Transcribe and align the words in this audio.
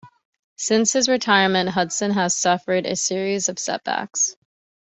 Since 0.55 0.93
his 0.93 1.07
retirement, 1.07 1.69
Hudson 1.69 2.09
has 2.09 2.33
suffered 2.33 2.87
a 2.87 2.95
series 2.95 3.49
of 3.49 3.59
setbacks. 3.59 4.35